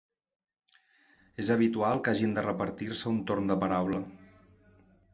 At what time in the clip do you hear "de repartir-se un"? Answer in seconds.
2.39-3.23